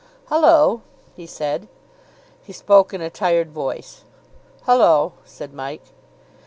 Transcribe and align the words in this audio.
"Hullo," 0.31 0.81
he 1.15 1.27
said. 1.27 1.67
He 2.41 2.53
spoke 2.53 2.91
in 2.91 3.01
a 3.01 3.11
tired 3.11 3.51
voice. 3.51 4.03
"Hullo," 4.65 5.11
said 5.25 5.53
Mike. 5.53 5.93